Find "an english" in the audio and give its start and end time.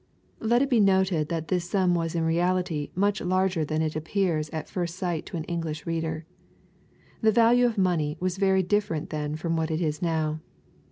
5.37-5.85